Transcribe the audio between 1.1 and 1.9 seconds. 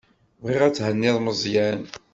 Meẓyan.